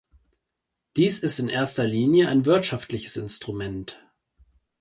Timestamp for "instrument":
3.17-4.01